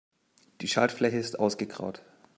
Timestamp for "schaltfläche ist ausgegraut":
0.67-2.01